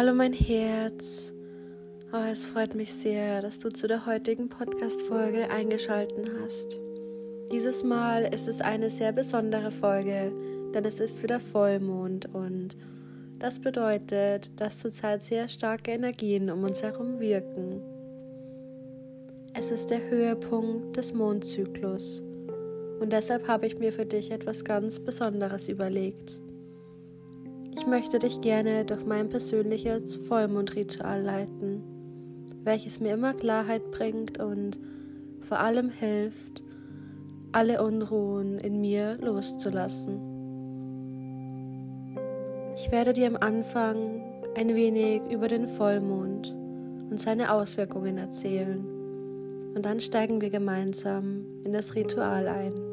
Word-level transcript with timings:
Hallo 0.00 0.14
mein 0.14 0.32
Herz. 0.32 1.34
Oh, 2.10 2.24
es 2.32 2.46
freut 2.46 2.74
mich 2.74 2.90
sehr, 2.90 3.42
dass 3.42 3.58
du 3.58 3.68
zu 3.68 3.86
der 3.86 4.06
heutigen 4.06 4.48
Podcast-Folge 4.48 5.50
eingeschalten 5.50 6.24
hast. 6.40 6.80
Dieses 7.52 7.84
Mal 7.84 8.22
ist 8.22 8.48
es 8.48 8.62
eine 8.62 8.88
sehr 8.88 9.12
besondere 9.12 9.70
Folge, 9.70 10.32
denn 10.72 10.86
es 10.86 11.00
ist 11.00 11.22
wieder 11.22 11.38
Vollmond 11.38 12.34
und 12.34 12.78
das 13.38 13.60
bedeutet, 13.60 14.58
dass 14.58 14.78
zurzeit 14.78 15.22
sehr 15.22 15.48
starke 15.48 15.90
Energien 15.90 16.48
um 16.48 16.64
uns 16.64 16.82
herum 16.82 17.20
wirken. 17.20 17.82
Es 19.52 19.70
ist 19.70 19.90
der 19.90 20.08
Höhepunkt 20.08 20.96
des 20.96 21.12
Mondzyklus 21.12 22.22
und 23.00 23.12
deshalb 23.12 23.46
habe 23.46 23.66
ich 23.66 23.78
mir 23.78 23.92
für 23.92 24.06
dich 24.06 24.30
etwas 24.30 24.64
ganz 24.64 24.98
Besonderes 24.98 25.68
überlegt. 25.68 26.40
Ich 27.76 27.86
möchte 27.86 28.18
dich 28.18 28.40
gerne 28.40 28.84
durch 28.84 29.04
mein 29.04 29.28
persönliches 29.28 30.16
Vollmondritual 30.16 31.22
leiten, 31.22 31.82
welches 32.64 33.00
mir 33.00 33.14
immer 33.14 33.34
Klarheit 33.34 33.90
bringt 33.90 34.38
und 34.38 34.78
vor 35.40 35.58
allem 35.58 35.90
hilft, 35.90 36.64
alle 37.52 37.82
Unruhen 37.82 38.58
in 38.58 38.80
mir 38.80 39.16
loszulassen. 39.20 40.20
Ich 42.76 42.90
werde 42.92 43.12
dir 43.12 43.26
am 43.26 43.36
Anfang 43.36 44.22
ein 44.56 44.74
wenig 44.74 45.22
über 45.30 45.48
den 45.48 45.66
Vollmond 45.66 46.54
und 47.10 47.18
seine 47.18 47.52
Auswirkungen 47.52 48.18
erzählen 48.18 48.84
und 49.74 49.84
dann 49.84 50.00
steigen 50.00 50.40
wir 50.40 50.50
gemeinsam 50.50 51.44
in 51.64 51.72
das 51.72 51.94
Ritual 51.94 52.48
ein. 52.48 52.89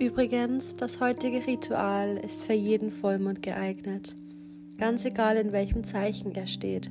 Übrigens, 0.00 0.76
das 0.76 1.00
heutige 1.00 1.44
Ritual 1.44 2.18
ist 2.18 2.44
für 2.44 2.52
jeden 2.52 2.92
Vollmond 2.92 3.42
geeignet, 3.42 4.14
ganz 4.78 5.04
egal 5.04 5.36
in 5.36 5.50
welchem 5.50 5.82
Zeichen 5.82 6.32
er 6.36 6.46
steht. 6.46 6.88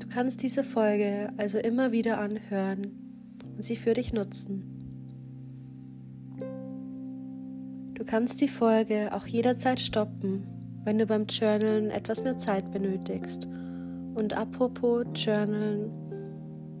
Du 0.00 0.08
kannst 0.08 0.42
diese 0.42 0.64
Folge 0.64 1.32
also 1.36 1.58
immer 1.58 1.92
wieder 1.92 2.18
anhören 2.18 3.38
und 3.54 3.62
sie 3.62 3.76
für 3.76 3.94
dich 3.94 4.12
nutzen. 4.12 4.64
Du 7.94 8.04
kannst 8.04 8.40
die 8.40 8.48
Folge 8.48 9.10
auch 9.12 9.28
jederzeit 9.28 9.78
stoppen, 9.78 10.48
wenn 10.82 10.98
du 10.98 11.06
beim 11.06 11.26
Journalen 11.26 11.90
etwas 11.90 12.24
mehr 12.24 12.38
Zeit 12.38 12.72
benötigst. 12.72 13.46
Und 14.14 14.36
apropos 14.36 15.04
Journalen, 15.14 15.92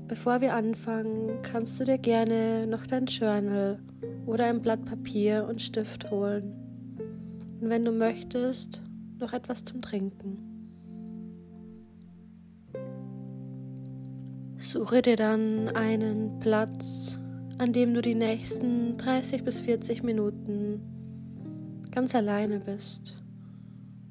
bevor 0.08 0.40
wir 0.40 0.54
anfangen, 0.54 1.40
kannst 1.44 1.78
du 1.78 1.84
dir 1.84 1.98
gerne 1.98 2.66
noch 2.66 2.84
dein 2.84 3.06
Journal 3.06 3.78
oder 4.30 4.46
ein 4.46 4.62
Blatt 4.62 4.84
Papier 4.84 5.44
und 5.50 5.60
Stift 5.60 6.08
holen. 6.12 6.54
Und 7.60 7.68
wenn 7.68 7.84
du 7.84 7.90
möchtest, 7.90 8.80
noch 9.18 9.32
etwas 9.32 9.64
zum 9.64 9.82
Trinken. 9.82 10.38
Suche 14.56 15.02
dir 15.02 15.16
dann 15.16 15.68
einen 15.74 16.38
Platz, 16.38 17.18
an 17.58 17.72
dem 17.72 17.92
du 17.92 18.02
die 18.02 18.14
nächsten 18.14 18.96
30 18.98 19.42
bis 19.42 19.62
40 19.62 20.04
Minuten 20.04 20.80
ganz 21.90 22.14
alleine 22.14 22.60
bist 22.60 23.20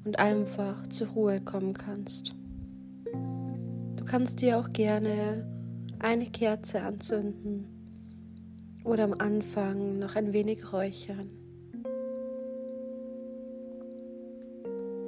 und 0.04 0.18
einfach 0.18 0.86
zur 0.88 1.08
Ruhe 1.08 1.40
kommen 1.40 1.72
kannst. 1.72 2.34
Du 3.96 4.04
kannst 4.04 4.42
dir 4.42 4.58
auch 4.58 4.70
gerne 4.74 5.46
eine 5.98 6.26
Kerze 6.26 6.82
anzünden 6.82 7.79
oder 8.84 9.04
am 9.04 9.14
Anfang 9.14 9.98
noch 9.98 10.16
ein 10.16 10.32
wenig 10.32 10.72
räuchern. 10.72 11.30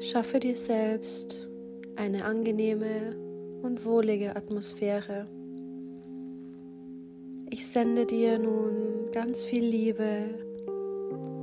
Schaffe 0.00 0.40
dir 0.40 0.56
selbst 0.56 1.48
eine 1.96 2.24
angenehme 2.24 3.16
und 3.62 3.84
wohlige 3.84 4.34
Atmosphäre. 4.34 5.26
Ich 7.50 7.66
sende 7.66 8.06
dir 8.06 8.38
nun 8.38 9.10
ganz 9.12 9.44
viel 9.44 9.64
Liebe 9.64 10.24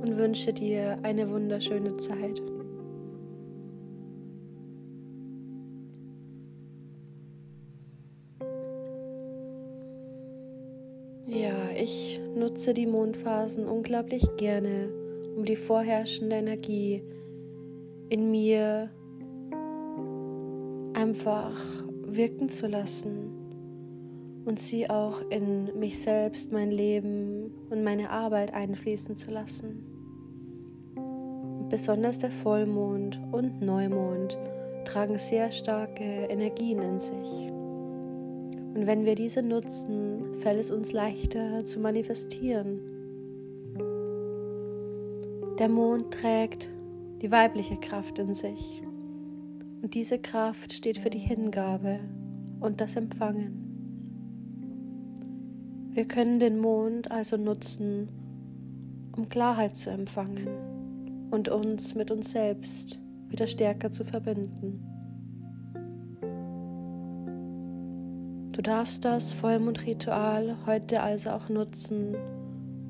und 0.02 0.18
wünsche 0.18 0.52
dir 0.52 0.98
eine 1.02 1.30
wunderschöne 1.30 1.96
Zeit. 1.96 2.42
Nutze 12.60 12.74
die 12.74 12.86
Mondphasen 12.86 13.66
unglaublich 13.66 14.36
gerne, 14.36 14.90
um 15.34 15.44
die 15.44 15.56
vorherrschende 15.56 16.36
Energie 16.36 17.02
in 18.10 18.30
mir 18.30 18.90
einfach 20.92 21.54
wirken 22.04 22.50
zu 22.50 22.66
lassen 22.66 23.30
und 24.44 24.60
sie 24.60 24.90
auch 24.90 25.22
in 25.30 25.78
mich 25.78 26.02
selbst, 26.02 26.52
mein 26.52 26.70
Leben 26.70 27.50
und 27.70 27.82
meine 27.82 28.10
Arbeit 28.10 28.52
einfließen 28.52 29.16
zu 29.16 29.30
lassen. 29.30 29.82
Besonders 31.70 32.18
der 32.18 32.30
Vollmond 32.30 33.18
und 33.32 33.62
Neumond 33.62 34.38
tragen 34.84 35.16
sehr 35.16 35.50
starke 35.50 36.04
Energien 36.28 36.82
in 36.82 36.98
sich. 36.98 37.59
Und 38.74 38.86
wenn 38.86 39.04
wir 39.04 39.14
diese 39.14 39.42
nutzen, 39.42 40.36
fällt 40.36 40.60
es 40.60 40.70
uns 40.70 40.92
leichter 40.92 41.64
zu 41.64 41.80
manifestieren. 41.80 42.78
Der 45.58 45.68
Mond 45.68 46.12
trägt 46.12 46.70
die 47.20 47.30
weibliche 47.30 47.76
Kraft 47.76 48.18
in 48.18 48.32
sich. 48.32 48.82
Und 49.82 49.94
diese 49.94 50.18
Kraft 50.18 50.72
steht 50.72 50.98
für 50.98 51.10
die 51.10 51.18
Hingabe 51.18 52.00
und 52.60 52.80
das 52.80 52.96
Empfangen. 52.96 53.70
Wir 55.92 56.04
können 56.06 56.38
den 56.38 56.58
Mond 56.58 57.10
also 57.10 57.36
nutzen, 57.36 58.08
um 59.16 59.28
Klarheit 59.28 59.76
zu 59.76 59.90
empfangen 59.90 60.48
und 61.30 61.48
uns 61.48 61.94
mit 61.94 62.10
uns 62.10 62.30
selbst 62.30 63.00
wieder 63.28 63.46
stärker 63.46 63.90
zu 63.90 64.04
verbinden. 64.04 64.89
Du 68.52 68.62
darfst 68.62 69.04
das 69.04 69.32
Vollmondritual 69.32 70.56
heute 70.66 71.02
also 71.02 71.30
auch 71.30 71.48
nutzen, 71.48 72.16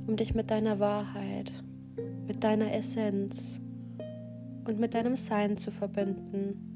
um 0.07 0.17
dich 0.17 0.35
mit 0.35 0.51
deiner 0.51 0.79
Wahrheit, 0.79 1.53
mit 2.27 2.43
deiner 2.43 2.73
Essenz 2.73 3.61
und 4.67 4.81
mit 4.81 4.95
deinem 4.95 5.17
Sein 5.17 5.59
zu 5.59 5.71
verbinden. 5.71 6.67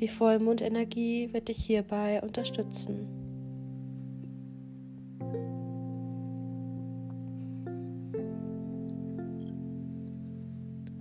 Die 0.00 0.08
Vollmondenergie 0.08 1.32
wird 1.32 1.48
dich 1.48 1.58
hierbei 1.58 2.22
unterstützen. 2.22 3.06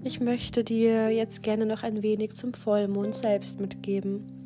Ich 0.03 0.19
möchte 0.19 0.63
dir 0.63 1.09
jetzt 1.09 1.41
gerne 1.41 1.66
noch 1.66 1.83
ein 1.83 2.03
wenig 2.03 2.35
zum 2.35 2.53
Vollmond 2.53 3.16
selbst 3.16 3.59
mitgeben. 3.59 4.36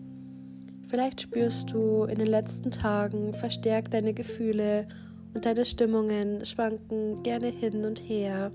Vielleicht 0.92 1.22
spürst 1.22 1.72
du 1.72 2.04
in 2.04 2.16
den 2.16 2.28
letzten 2.28 2.70
Tagen 2.70 3.34
verstärkt 3.34 3.94
deine 3.94 4.14
Gefühle 4.14 4.90
und 5.34 5.46
deine 5.46 5.64
Stimmungen 5.64 6.46
schwanken 6.46 7.24
gerne 7.24 7.48
hin 7.48 7.86
und 7.86 7.98
her. 8.00 8.52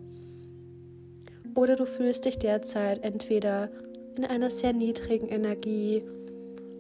Oder 1.54 1.76
du 1.76 1.86
fühlst 1.86 2.26
dich 2.26 2.38
derzeit 2.38 3.02
entweder 3.02 3.70
in 4.18 4.26
einer 4.26 4.50
sehr 4.50 4.74
niedrigen 4.74 5.28
Energie 5.28 6.02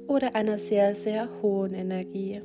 oder 0.08 0.34
einer 0.34 0.58
sehr, 0.58 0.94
sehr 0.94 1.26
hohen 1.40 1.72
Energie. 1.72 2.42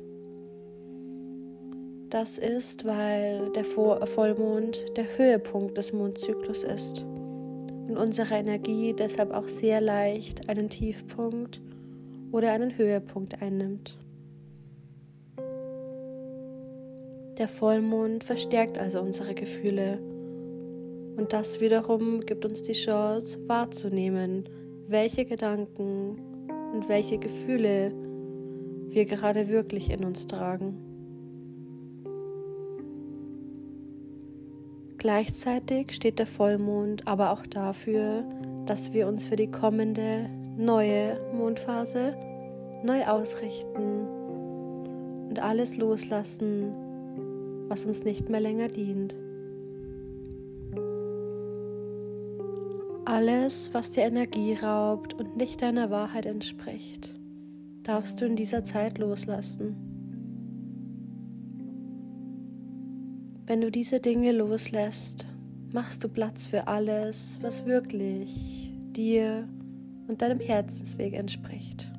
Das 2.08 2.38
ist, 2.38 2.86
weil 2.86 3.50
der 3.52 3.66
Vollmond 3.66 4.86
der 4.96 5.18
Höhepunkt 5.18 5.76
des 5.76 5.92
Mondzyklus 5.92 6.64
ist 6.64 7.02
und 7.02 7.98
unsere 7.98 8.36
Energie 8.36 8.94
deshalb 8.98 9.34
auch 9.34 9.48
sehr 9.48 9.82
leicht 9.82 10.48
einen 10.48 10.70
Tiefpunkt 10.70 11.60
oder 12.32 12.52
einen 12.52 12.76
Höhepunkt 12.76 13.40
einnimmt. 13.40 13.96
Der 17.38 17.48
Vollmond 17.48 18.24
verstärkt 18.24 18.78
also 18.78 19.00
unsere 19.00 19.34
Gefühle 19.34 19.98
und 21.16 21.32
das 21.32 21.60
wiederum 21.60 22.20
gibt 22.20 22.44
uns 22.44 22.62
die 22.62 22.72
Chance 22.72 23.38
wahrzunehmen, 23.46 24.48
welche 24.88 25.24
Gedanken 25.24 26.18
und 26.72 26.88
welche 26.88 27.18
Gefühle 27.18 27.92
wir 28.88 29.04
gerade 29.04 29.48
wirklich 29.48 29.90
in 29.90 30.04
uns 30.04 30.26
tragen. 30.26 30.78
Gleichzeitig 34.98 35.92
steht 35.92 36.18
der 36.18 36.26
Vollmond 36.26 37.06
aber 37.08 37.32
auch 37.32 37.44
dafür, 37.46 38.24
dass 38.66 38.92
wir 38.92 39.08
uns 39.08 39.26
für 39.26 39.36
die 39.36 39.50
kommende 39.50 40.30
neue 40.56 41.18
Mondphase 41.32 42.14
neu 42.84 43.04
ausrichten 43.04 44.06
und 45.28 45.38
alles 45.40 45.76
loslassen, 45.76 46.72
was 47.68 47.86
uns 47.86 48.04
nicht 48.04 48.28
mehr 48.28 48.40
länger 48.40 48.68
dient. 48.68 49.16
Alles, 53.04 53.72
was 53.74 53.90
dir 53.90 54.04
Energie 54.04 54.54
raubt 54.54 55.14
und 55.14 55.36
nicht 55.36 55.62
deiner 55.62 55.90
Wahrheit 55.90 56.26
entspricht, 56.26 57.14
darfst 57.82 58.20
du 58.20 58.26
in 58.26 58.36
dieser 58.36 58.64
Zeit 58.64 58.98
loslassen. 58.98 59.76
Wenn 63.46 63.60
du 63.60 63.70
diese 63.70 64.00
Dinge 64.00 64.32
loslässt, 64.32 65.26
machst 65.72 66.04
du 66.04 66.08
Platz 66.08 66.46
für 66.46 66.68
alles, 66.68 67.38
was 67.42 67.66
wirklich 67.66 68.72
dir 68.92 69.48
und 70.08 70.22
deinem 70.22 70.40
Herzensweg 70.40 71.14
entspricht. 71.14 71.92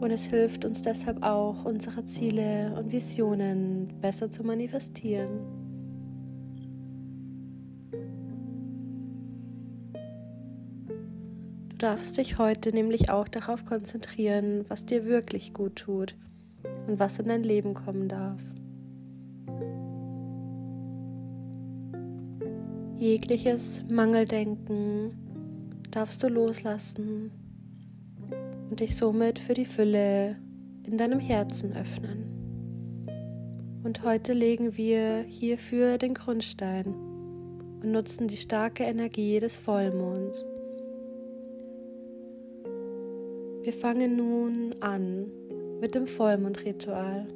Und 0.00 0.10
es 0.10 0.24
hilft 0.24 0.64
uns 0.64 0.80
deshalb 0.80 1.22
auch, 1.22 1.64
unsere 1.66 2.04
Ziele 2.06 2.74
und 2.74 2.90
Visionen 2.90 3.88
besser 4.00 4.30
zu 4.30 4.42
manifestieren. 4.42 5.28
Du 11.68 11.76
darfst 11.76 12.16
dich 12.16 12.38
heute 12.38 12.72
nämlich 12.72 13.10
auch 13.10 13.28
darauf 13.28 13.64
konzentrieren, 13.64 14.64
was 14.68 14.86
dir 14.86 15.04
wirklich 15.04 15.52
gut 15.52 15.76
tut 15.76 16.14
und 16.86 16.98
was 16.98 17.18
in 17.18 17.28
dein 17.28 17.42
Leben 17.42 17.74
kommen 17.74 18.08
darf. 18.08 18.40
Jegliches 22.98 23.84
Mangeldenken 23.88 25.12
darfst 25.90 26.22
du 26.22 26.28
loslassen 26.28 27.32
und 28.70 28.80
dich 28.80 28.96
somit 28.96 29.38
für 29.38 29.54
die 29.54 29.64
Fülle 29.64 30.36
in 30.84 30.96
deinem 30.96 31.18
Herzen 31.18 31.76
öffnen. 31.76 32.26
Und 33.82 34.04
heute 34.04 34.32
legen 34.32 34.76
wir 34.76 35.24
hierfür 35.26 35.98
den 35.98 36.14
Grundstein 36.14 36.86
und 37.82 37.90
nutzen 37.90 38.28
die 38.28 38.36
starke 38.36 38.84
Energie 38.84 39.40
des 39.40 39.58
Vollmonds. 39.58 40.44
Wir 43.62 43.72
fangen 43.72 44.16
nun 44.16 44.74
an 44.80 45.30
mit 45.80 45.94
dem 45.94 46.06
Vollmondritual. 46.06 47.26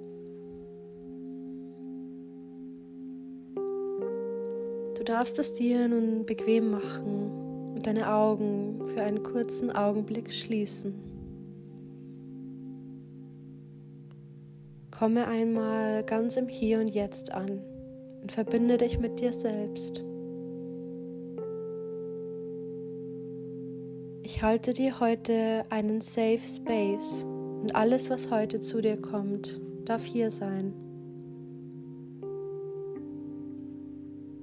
Du 4.97 5.03
darfst 5.05 5.39
es 5.39 5.53
dir 5.53 5.89
nun 5.89 6.25
bequem 6.25 6.71
machen 6.71 7.44
deine 7.87 8.13
Augen 8.13 8.89
für 8.89 9.03
einen 9.03 9.23
kurzen 9.23 9.71
Augenblick 9.71 10.33
schließen. 10.33 10.95
Komme 14.91 15.27
einmal 15.27 16.05
ganz 16.05 16.37
im 16.37 16.49
Hier 16.49 16.81
und 16.81 16.89
Jetzt 16.89 17.33
an 17.33 17.61
und 18.23 18.33
verbinde 18.33 18.79
dich 18.79 18.99
mit 18.99 19.21
dir 19.21 19.33
selbst. 19.33 20.03
Ich 24.23 24.43
halte 24.43 24.73
dir 24.73 25.01
heute 25.01 25.65
einen 25.69 26.01
Safe 26.01 26.41
Space 26.41 27.25
und 27.61 27.75
alles, 27.75 28.09
was 28.09 28.31
heute 28.31 28.61
zu 28.61 28.81
dir 28.81 28.97
kommt, 29.01 29.61
darf 29.85 30.05
hier 30.05 30.31
sein. 30.31 30.84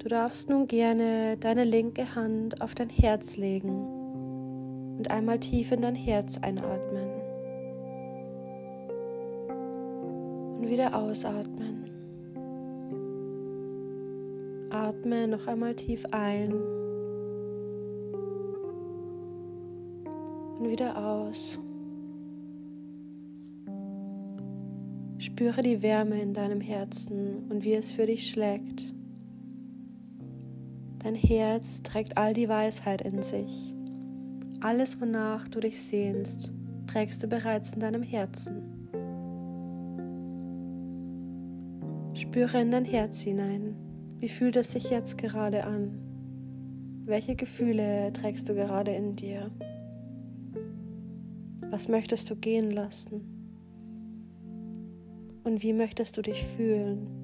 Du 0.01 0.09
darfst 0.09 0.49
nun 0.49 0.67
gerne 0.67 1.37
deine 1.37 1.63
linke 1.63 2.15
Hand 2.15 2.61
auf 2.61 2.73
dein 2.73 2.89
Herz 2.89 3.37
legen 3.37 4.97
und 4.97 5.11
einmal 5.11 5.39
tief 5.39 5.71
in 5.71 5.81
dein 5.81 5.95
Herz 5.95 6.37
einatmen. 6.37 7.21
wieder 10.71 10.95
ausatmen. 10.95 11.89
Atme 14.69 15.27
noch 15.27 15.45
einmal 15.47 15.75
tief 15.75 16.05
ein 16.11 16.53
und 20.59 20.69
wieder 20.69 20.97
aus. 20.97 21.59
Spüre 25.17 25.61
die 25.61 25.81
Wärme 25.81 26.21
in 26.21 26.33
deinem 26.33 26.61
Herzen 26.61 27.49
und 27.51 27.65
wie 27.65 27.73
es 27.73 27.91
für 27.91 28.05
dich 28.05 28.31
schlägt. 28.31 28.95
Dein 31.03 31.15
Herz 31.15 31.81
trägt 31.81 32.17
all 32.17 32.33
die 32.33 32.47
Weisheit 32.47 33.01
in 33.01 33.23
sich. 33.23 33.73
Alles, 34.59 35.01
wonach 35.01 35.47
du 35.47 35.59
dich 35.59 35.81
sehnst, 35.81 36.53
trägst 36.85 37.23
du 37.23 37.27
bereits 37.27 37.73
in 37.73 37.79
deinem 37.79 38.03
Herzen. 38.03 38.87
Spüre 42.13 42.61
in 42.61 42.69
dein 42.69 42.85
Herz 42.85 43.21
hinein. 43.21 43.75
Wie 44.19 44.29
fühlt 44.29 44.55
es 44.55 44.73
sich 44.73 44.91
jetzt 44.91 45.17
gerade 45.17 45.63
an? 45.63 45.97
Welche 47.05 47.35
Gefühle 47.35 48.13
trägst 48.13 48.47
du 48.47 48.53
gerade 48.53 48.91
in 48.91 49.15
dir? 49.15 49.49
Was 51.71 51.87
möchtest 51.87 52.29
du 52.29 52.35
gehen 52.35 52.69
lassen? 52.69 53.21
Und 55.43 55.63
wie 55.63 55.73
möchtest 55.73 56.15
du 56.17 56.21
dich 56.21 56.45
fühlen? 56.45 57.20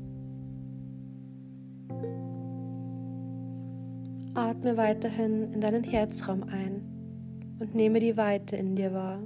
Atme 4.37 4.77
weiterhin 4.77 5.51
in 5.51 5.61
deinen 5.61 5.83
Herzraum 5.83 6.43
ein 6.43 6.83
und 7.59 7.73
nehme 7.73 7.99
die 7.99 8.17
Weite 8.17 8.55
in 8.55 8.75
dir 8.75 8.93
wahr. 8.93 9.23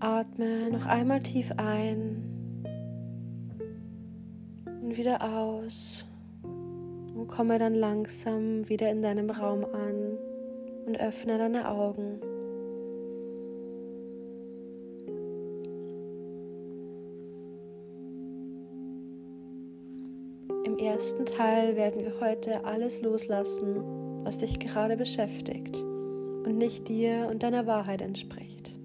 Atme 0.00 0.70
noch 0.70 0.86
einmal 0.86 1.18
tief 1.18 1.52
ein 1.58 2.22
und 4.64 4.96
wieder 4.96 5.22
aus 5.22 6.06
und 7.14 7.28
komme 7.28 7.58
dann 7.58 7.74
langsam 7.74 8.66
wieder 8.70 8.90
in 8.90 9.02
deinem 9.02 9.28
Raum 9.28 9.66
an 9.74 10.16
und 10.86 10.98
öffne 10.98 11.36
deine 11.36 11.68
Augen. 11.68 12.31
Im 20.64 20.78
ersten 20.78 21.26
Teil 21.26 21.74
werden 21.74 22.04
wir 22.04 22.20
heute 22.20 22.64
alles 22.64 23.02
loslassen, 23.02 23.82
was 24.22 24.38
dich 24.38 24.60
gerade 24.60 24.96
beschäftigt 24.96 25.76
und 25.76 26.56
nicht 26.56 26.88
dir 26.88 27.26
und 27.28 27.42
deiner 27.42 27.66
Wahrheit 27.66 28.00
entspricht. 28.00 28.78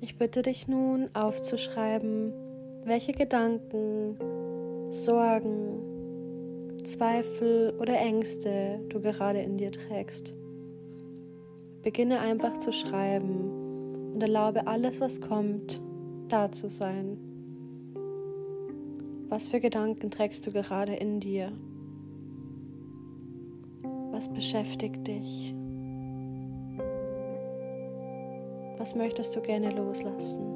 Ich 0.00 0.16
bitte 0.16 0.42
dich 0.42 0.68
nun 0.68 1.10
aufzuschreiben, 1.14 2.32
welche 2.84 3.12
Gedanken, 3.12 4.16
Sorgen, 4.90 6.76
Zweifel 6.84 7.74
oder 7.80 7.98
Ängste 7.98 8.78
du 8.90 9.00
gerade 9.00 9.40
in 9.40 9.56
dir 9.56 9.72
trägst. 9.72 10.34
Beginne 11.82 12.20
einfach 12.20 12.58
zu 12.58 12.72
schreiben 12.72 14.12
und 14.14 14.22
erlaube 14.22 14.68
alles, 14.68 15.00
was 15.00 15.20
kommt, 15.20 15.80
da 16.28 16.52
zu 16.52 16.70
sein. 16.70 17.31
Was 19.32 19.48
für 19.48 19.60
Gedanken 19.60 20.10
trägst 20.10 20.46
du 20.46 20.52
gerade 20.52 20.92
in 20.94 21.18
dir? 21.18 21.52
Was 24.10 24.30
beschäftigt 24.30 25.08
dich? 25.08 25.54
Was 28.76 28.94
möchtest 28.94 29.34
du 29.34 29.40
gerne 29.40 29.70
loslassen? 29.70 30.51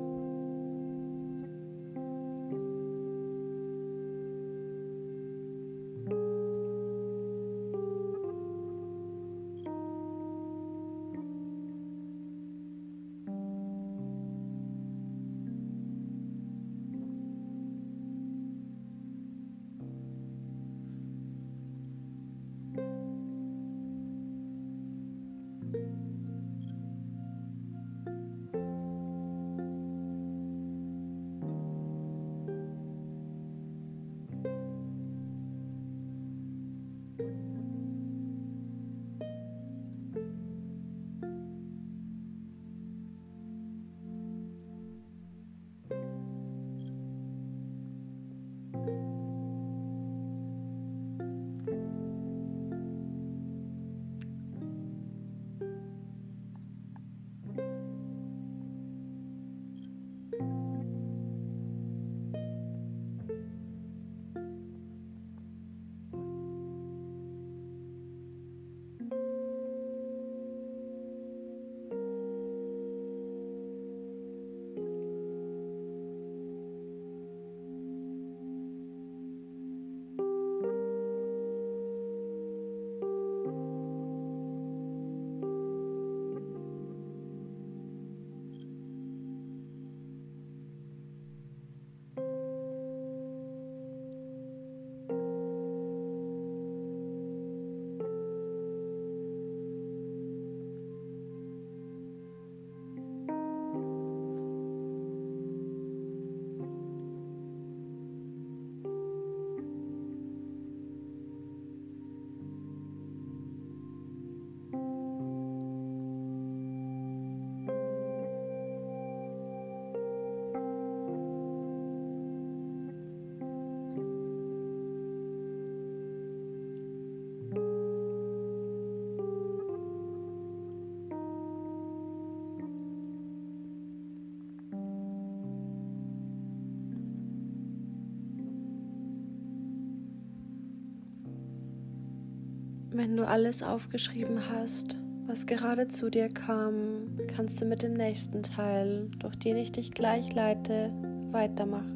Wenn 142.97 143.15
du 143.15 143.29
alles 143.29 143.63
aufgeschrieben 143.63 144.41
hast, 144.51 144.99
was 145.27 145.45
gerade 145.45 145.87
zu 145.87 146.09
dir 146.09 146.31
kam, 146.31 147.19
kannst 147.27 147.61
du 147.61 147.67
mit 147.67 147.83
dem 147.83 147.93
nächsten 147.93 148.43
Teil, 148.43 149.11
durch 149.19 149.37
den 149.37 149.59
ich 149.59 149.71
dich 149.71 149.91
gleich 149.91 150.35
leite, 150.35 150.91
weitermachen. 151.31 151.93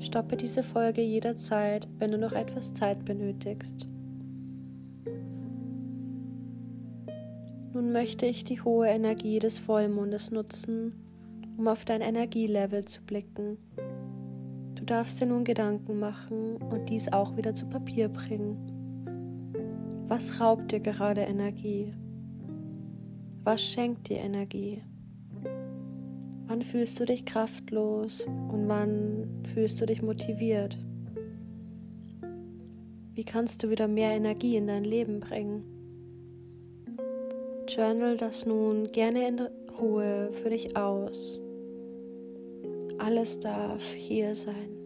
Stoppe 0.00 0.36
diese 0.36 0.64
Folge 0.64 1.02
jederzeit, 1.02 1.86
wenn 2.00 2.10
du 2.10 2.18
noch 2.18 2.32
etwas 2.32 2.74
Zeit 2.74 3.04
benötigst. 3.04 3.86
Nun 7.72 7.92
möchte 7.92 8.26
ich 8.26 8.42
die 8.42 8.60
hohe 8.60 8.88
Energie 8.88 9.38
des 9.38 9.60
Vollmondes 9.60 10.32
nutzen, 10.32 10.94
um 11.56 11.68
auf 11.68 11.84
dein 11.84 12.00
Energielevel 12.00 12.84
zu 12.86 13.02
blicken. 13.02 13.56
Du 14.74 14.84
darfst 14.84 15.20
dir 15.20 15.26
nun 15.26 15.44
Gedanken 15.44 16.00
machen 16.00 16.56
und 16.56 16.90
dies 16.90 17.12
auch 17.12 17.36
wieder 17.36 17.54
zu 17.54 17.66
Papier 17.66 18.08
bringen. 18.08 18.77
Was 20.08 20.40
raubt 20.40 20.72
dir 20.72 20.80
gerade 20.80 21.20
Energie? 21.20 21.92
Was 23.44 23.62
schenkt 23.62 24.08
dir 24.08 24.16
Energie? 24.16 24.82
Wann 26.46 26.62
fühlst 26.62 26.98
du 26.98 27.04
dich 27.04 27.26
kraftlos 27.26 28.24
und 28.24 28.68
wann 28.68 29.44
fühlst 29.52 29.78
du 29.82 29.84
dich 29.84 30.00
motiviert? 30.00 30.78
Wie 33.12 33.24
kannst 33.24 33.62
du 33.62 33.68
wieder 33.68 33.86
mehr 33.86 34.12
Energie 34.12 34.56
in 34.56 34.66
dein 34.66 34.84
Leben 34.84 35.20
bringen? 35.20 35.62
Journal 37.68 38.16
das 38.16 38.46
nun 38.46 38.90
gerne 38.90 39.28
in 39.28 39.40
Ruhe 39.78 40.30
für 40.32 40.48
dich 40.48 40.74
aus. 40.74 41.38
Alles 42.96 43.38
darf 43.40 43.92
hier 43.92 44.34
sein. 44.34 44.77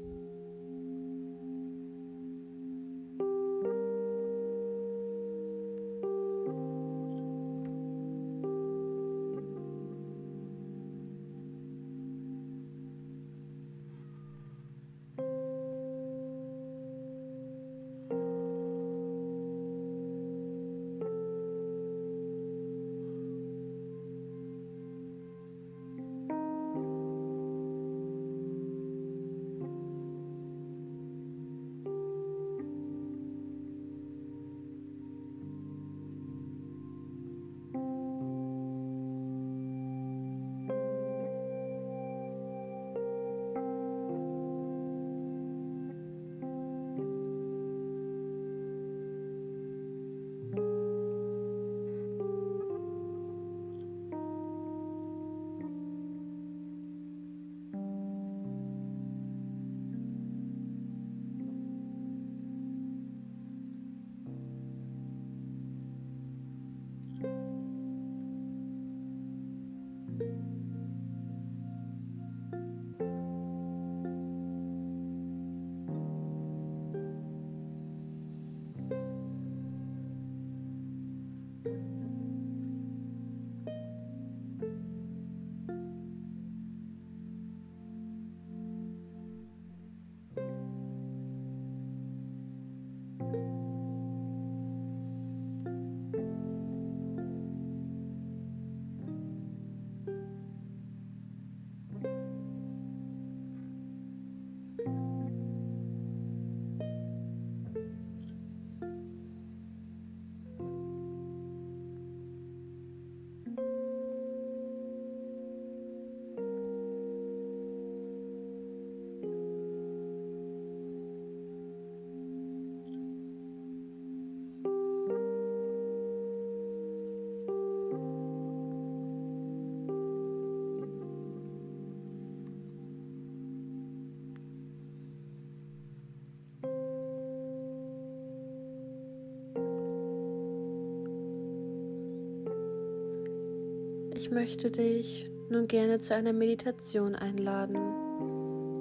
Ich 144.23 144.31
möchte 144.31 144.71
dich 144.71 145.29
nun 145.51 145.67
gerne 145.67 145.99
zu 145.99 146.15
einer 146.15 146.33
Meditation 146.33 147.17
einladen. 147.17 147.75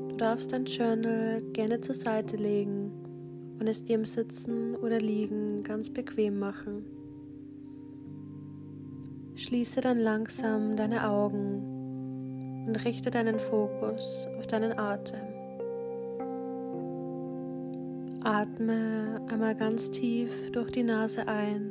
Du 0.09 0.15
darfst 0.15 0.53
dein 0.53 0.65
Journal 0.65 1.41
gerne 1.51 1.81
zur 1.81 1.95
Seite 1.95 2.37
legen 2.37 2.91
und 3.59 3.65
es 3.65 3.83
dir 3.83 3.95
im 3.95 4.05
Sitzen 4.05 4.75
oder 4.75 4.99
Liegen 4.99 5.63
ganz 5.63 5.89
bequem 5.89 6.37
machen. 6.37 6.85
Schließe 9.33 9.81
dann 9.81 9.99
langsam 9.99 10.75
deine 10.75 11.09
Augen 11.09 12.67
und 12.67 12.75
richte 12.85 13.09
deinen 13.09 13.39
Fokus 13.39 14.27
auf 14.37 14.45
deinen 14.45 14.77
Atem. 14.77 15.25
Atme 18.23 19.25
einmal 19.27 19.55
ganz 19.55 19.89
tief 19.89 20.51
durch 20.51 20.69
die 20.69 20.83
Nase 20.83 21.27
ein 21.27 21.70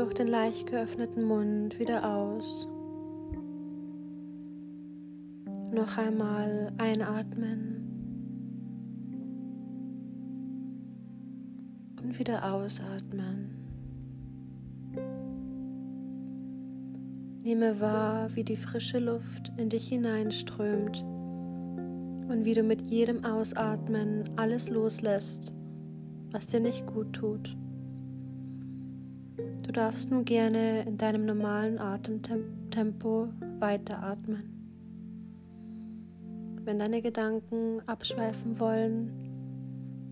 durch 0.00 0.14
den 0.14 0.28
leicht 0.28 0.66
geöffneten 0.66 1.24
Mund 1.24 1.78
wieder 1.78 2.16
aus. 2.16 2.66
Noch 5.74 5.98
einmal 5.98 6.72
einatmen 6.78 7.86
und 12.02 12.18
wieder 12.18 12.50
ausatmen. 12.50 13.50
Nehme 17.42 17.78
wahr, 17.78 18.34
wie 18.34 18.44
die 18.44 18.56
frische 18.56 19.00
Luft 19.00 19.52
in 19.58 19.68
dich 19.68 19.88
hineinströmt 19.88 21.02
und 21.02 22.44
wie 22.44 22.54
du 22.54 22.62
mit 22.62 22.80
jedem 22.86 23.22
Ausatmen 23.22 24.24
alles 24.36 24.70
loslässt, 24.70 25.52
was 26.30 26.46
dir 26.46 26.60
nicht 26.60 26.86
gut 26.86 27.12
tut. 27.12 27.54
Du 29.70 29.72
darfst 29.72 30.10
nun 30.10 30.24
gerne 30.24 30.82
in 30.82 30.98
deinem 30.98 31.24
normalen 31.24 31.78
Atemtempo 31.78 33.28
weiteratmen. 33.60 34.60
Wenn 36.64 36.78
deine 36.78 37.02
Gedanken 37.02 37.80
abschweifen 37.86 38.58
wollen, 38.58 39.12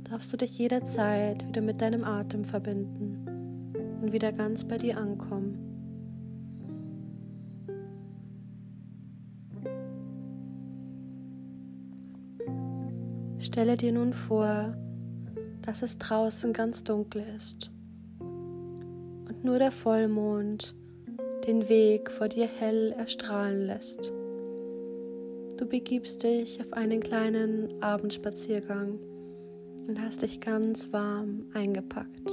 darfst 0.05 0.33
du 0.33 0.37
dich 0.37 0.57
jederzeit 0.59 1.47
wieder 1.47 1.61
mit 1.61 1.81
deinem 1.81 2.05
Atem 2.05 2.45
verbinden 2.45 3.27
und 4.01 4.13
wieder 4.13 4.33
ganz 4.33 4.65
bei 4.65 4.77
dir 4.77 4.97
ankommen. 4.97 5.59
Stelle 13.41 13.77
dir 13.77 13.93
nun 13.93 14.13
vor, 14.13 14.77
dass 15.63 15.83
es 15.83 15.99
draußen 15.99 16.53
ganz 16.53 16.85
dunkel 16.85 17.25
ist 17.37 17.73
nur 19.43 19.59
der 19.59 19.71
Vollmond 19.71 20.75
den 21.47 21.69
Weg 21.69 22.11
vor 22.11 22.29
dir 22.29 22.47
hell 22.47 22.95
erstrahlen 22.99 23.67
lässt. 23.67 24.13
Du 25.57 25.67
begibst 25.67 26.23
dich 26.23 26.61
auf 26.61 26.73
einen 26.73 27.01
kleinen 27.01 27.83
Abendspaziergang 27.83 28.99
und 29.87 30.01
hast 30.01 30.23
dich 30.23 30.41
ganz 30.41 30.93
warm 30.93 31.47
eingepackt. 31.55 32.29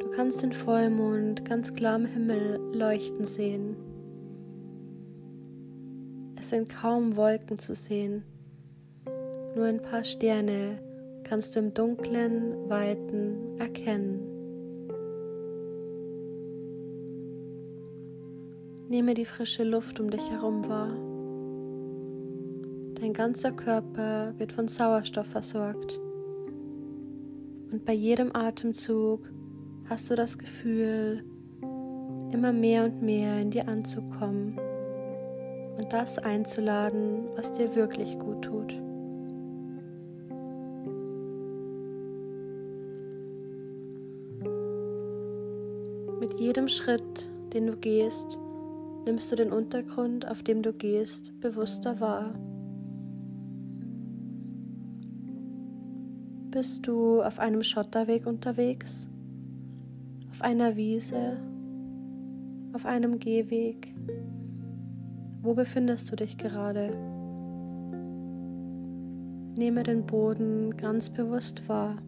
Du 0.00 0.10
kannst 0.14 0.42
den 0.42 0.52
Vollmond 0.52 1.44
ganz 1.44 1.74
klar 1.74 1.94
am 1.94 2.06
Himmel 2.06 2.60
leuchten 2.72 3.24
sehen. 3.24 3.76
Es 6.38 6.50
sind 6.50 6.68
kaum 6.68 7.16
Wolken 7.16 7.58
zu 7.58 7.74
sehen, 7.74 8.24
nur 9.54 9.66
ein 9.66 9.82
paar 9.82 10.04
Sterne 10.04 10.78
kannst 11.24 11.54
du 11.54 11.60
im 11.60 11.74
dunklen, 11.74 12.68
weiten 12.68 13.58
erkennen. 13.58 14.20
Nehme 18.88 19.14
die 19.14 19.24
frische 19.24 19.62
Luft 19.64 20.00
um 20.00 20.10
dich 20.10 20.30
herum 20.30 20.68
wahr. 20.68 20.92
Dein 23.00 23.12
ganzer 23.12 23.52
Körper 23.52 24.34
wird 24.36 24.52
von 24.52 24.68
Sauerstoff 24.68 25.26
versorgt. 25.26 26.00
Und 27.72 27.84
bei 27.84 27.92
jedem 27.92 28.34
Atemzug 28.34 29.30
hast 29.88 30.10
du 30.10 30.16
das 30.16 30.38
Gefühl, 30.38 31.22
immer 32.32 32.52
mehr 32.52 32.84
und 32.84 33.02
mehr 33.02 33.40
in 33.40 33.50
dir 33.50 33.68
anzukommen 33.68 34.58
und 35.76 35.92
das 35.92 36.18
einzuladen, 36.18 37.28
was 37.36 37.52
dir 37.52 37.74
wirklich 37.74 38.18
gut 38.18 38.42
tut. 38.42 38.89
Jedem 46.50 46.66
Schritt, 46.66 47.30
den 47.54 47.68
du 47.68 47.76
gehst, 47.76 48.36
nimmst 49.04 49.30
du 49.30 49.36
den 49.36 49.52
Untergrund, 49.52 50.28
auf 50.28 50.42
dem 50.42 50.62
du 50.62 50.72
gehst, 50.72 51.40
bewusster 51.40 52.00
wahr. 52.00 52.34
Bist 56.50 56.88
du 56.88 57.22
auf 57.22 57.38
einem 57.38 57.62
Schotterweg 57.62 58.26
unterwegs? 58.26 59.08
Auf 60.32 60.42
einer 60.42 60.74
Wiese? 60.74 61.36
Auf 62.72 62.84
einem 62.84 63.20
Gehweg? 63.20 63.94
Wo 65.42 65.54
befindest 65.54 66.10
du 66.10 66.16
dich 66.16 66.36
gerade? 66.36 66.92
Nehme 69.56 69.84
den 69.84 70.04
Boden 70.04 70.76
ganz 70.76 71.10
bewusst 71.10 71.68
wahr. 71.68 71.98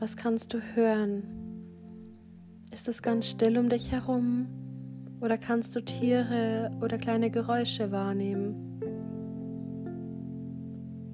Was 0.00 0.16
kannst 0.16 0.54
du 0.54 0.62
hören? 0.74 1.24
Ist 2.72 2.88
es 2.88 3.02
ganz 3.02 3.26
still 3.26 3.58
um 3.58 3.68
dich 3.68 3.92
herum 3.92 4.46
oder 5.20 5.36
kannst 5.36 5.76
du 5.76 5.84
Tiere 5.84 6.70
oder 6.80 6.96
kleine 6.96 7.30
Geräusche 7.30 7.92
wahrnehmen? 7.92 8.80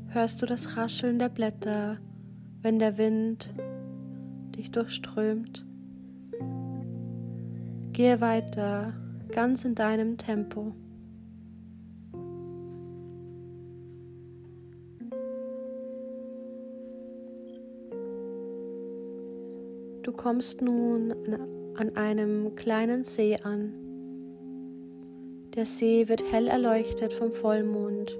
Hörst 0.06 0.40
du 0.40 0.46
das 0.46 0.76
Rascheln 0.76 1.18
der 1.18 1.30
Blätter, 1.30 1.98
wenn 2.62 2.78
der 2.78 2.96
Wind 2.96 3.52
dich 4.56 4.70
durchströmt? 4.70 5.66
Gehe 7.92 8.20
weiter, 8.20 8.92
ganz 9.32 9.64
in 9.64 9.74
deinem 9.74 10.16
Tempo. 10.16 10.76
Kommst 20.16 20.62
nun 20.62 21.14
an 21.76 21.96
einem 21.96 22.54
kleinen 22.56 23.04
See 23.04 23.36
an. 23.42 23.72
Der 25.54 25.66
See 25.66 26.08
wird 26.08 26.22
hell 26.30 26.48
erleuchtet 26.48 27.12
vom 27.12 27.32
Vollmond 27.32 28.18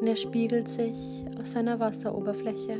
und 0.00 0.06
er 0.06 0.16
spiegelt 0.16 0.68
sich 0.68 1.24
aus 1.40 1.52
seiner 1.52 1.78
Wasseroberfläche. 1.78 2.78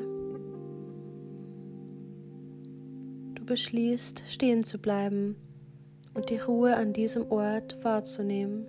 Du 3.35 3.45
beschließt, 3.45 4.25
stehen 4.29 4.65
zu 4.65 4.79
bleiben 4.79 5.37
und 6.15 6.31
die 6.31 6.39
Ruhe 6.39 6.77
an 6.77 6.93
diesem 6.93 7.31
Ort 7.31 7.83
wahrzunehmen. 7.85 8.67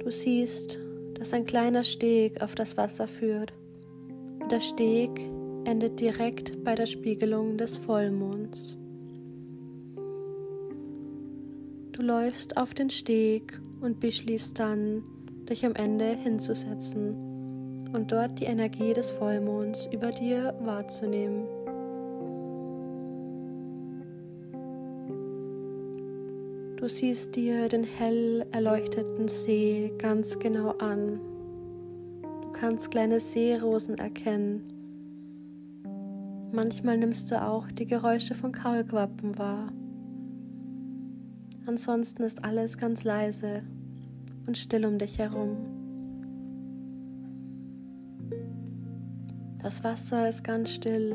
Du 0.00 0.10
siehst, 0.10 0.78
dass 1.14 1.32
ein 1.32 1.44
kleiner 1.44 1.84
Steg 1.84 2.42
auf 2.42 2.54
das 2.54 2.76
Wasser 2.76 3.06
führt. 3.06 3.52
Der 4.50 4.60
Steg 4.60 5.10
endet 5.66 6.00
direkt 6.00 6.64
bei 6.64 6.74
der 6.74 6.86
Spiegelung 6.86 7.58
des 7.58 7.76
Vollmonds. 7.76 8.78
Du 11.92 12.00
läufst 12.00 12.56
auf 12.56 12.72
den 12.72 12.88
Steg 12.88 13.60
und 13.82 14.00
beschließt 14.00 14.58
dann, 14.58 15.04
dich 15.50 15.66
am 15.66 15.74
Ende 15.74 16.06
hinzusetzen 16.16 17.84
und 17.92 18.10
dort 18.10 18.40
die 18.40 18.46
Energie 18.46 18.94
des 18.94 19.10
Vollmonds 19.10 19.86
über 19.92 20.12
dir 20.12 20.54
wahrzunehmen. 20.62 21.46
Du 26.76 26.88
siehst 26.88 27.36
dir 27.36 27.68
den 27.68 27.84
hell 27.84 28.46
erleuchteten 28.50 29.28
See 29.28 29.92
ganz 29.98 30.38
genau 30.38 30.70
an 30.78 31.20
kannst 32.58 32.90
kleine 32.90 33.20
Seerosen 33.20 33.98
erkennen. 33.98 34.62
Manchmal 36.52 36.98
nimmst 36.98 37.30
du 37.30 37.40
auch 37.40 37.70
die 37.70 37.86
Geräusche 37.86 38.34
von 38.34 38.50
Kaulquappen 38.50 39.38
wahr. 39.38 39.72
Ansonsten 41.66 42.24
ist 42.24 42.44
alles 42.44 42.76
ganz 42.76 43.04
leise 43.04 43.62
und 44.46 44.58
still 44.58 44.86
um 44.86 44.98
dich 44.98 45.18
herum. 45.18 45.56
Das 49.62 49.84
Wasser 49.84 50.28
ist 50.28 50.42
ganz 50.42 50.70
still, 50.70 51.14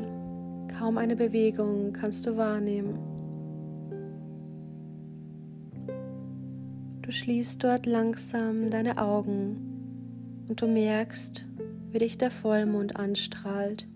kaum 0.78 0.96
eine 0.96 1.16
Bewegung 1.16 1.92
kannst 1.92 2.24
du 2.26 2.36
wahrnehmen. 2.38 2.98
Du 7.02 7.10
schließt 7.10 7.62
dort 7.62 7.84
langsam 7.84 8.70
deine 8.70 8.96
Augen 8.96 9.63
und 10.54 10.62
du 10.62 10.68
merkst, 10.68 11.44
wie 11.90 11.98
dich 11.98 12.16
der 12.16 12.30
Vollmond 12.30 12.94
anstrahlt. 12.94 13.88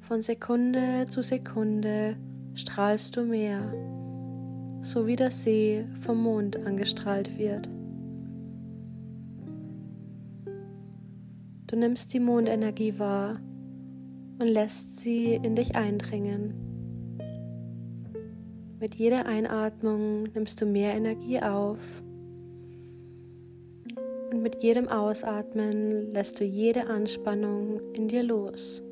Von 0.00 0.20
Sekunde 0.20 1.06
zu 1.08 1.22
Sekunde 1.22 2.18
strahlst 2.52 3.16
du 3.16 3.22
mehr, 3.22 3.72
so 4.82 5.06
wie 5.06 5.16
der 5.16 5.30
See 5.30 5.86
vom 5.98 6.22
Mond 6.22 6.58
angestrahlt 6.66 7.38
wird. 7.38 7.70
Du 11.66 11.76
nimmst 11.76 12.12
die 12.12 12.20
Mondenergie 12.20 12.98
wahr 12.98 13.40
und 14.38 14.48
lässt 14.48 14.98
sie 14.98 15.36
in 15.36 15.56
dich 15.56 15.74
eindringen. 15.74 16.52
Mit 18.78 18.96
jeder 18.96 19.24
Einatmung 19.24 20.24
nimmst 20.34 20.60
du 20.60 20.66
mehr 20.66 20.94
Energie 20.94 21.40
auf 21.40 21.78
und 24.36 24.42
mit 24.42 24.62
jedem 24.62 24.86
Ausatmen 24.88 26.10
lässt 26.10 26.38
du 26.40 26.44
jede 26.44 26.88
Anspannung 26.88 27.80
in 27.94 28.06
dir 28.06 28.22
los. 28.22 28.82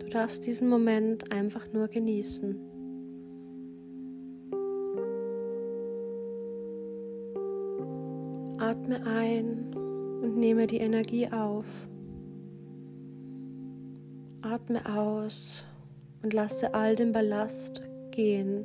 Du 0.00 0.06
darfst 0.08 0.46
diesen 0.46 0.70
Moment 0.70 1.30
einfach 1.30 1.70
nur 1.70 1.88
genießen. 1.88 2.56
Atme 8.58 9.04
ein 9.04 9.74
und 10.22 10.38
nehme 10.38 10.66
die 10.66 10.78
Energie 10.78 11.28
auf. 11.30 11.66
Atme 14.40 14.80
aus 14.96 15.62
und 16.22 16.32
lasse 16.32 16.72
all 16.72 16.96
den 16.96 17.12
Ballast 17.12 17.82
gehen. 18.12 18.64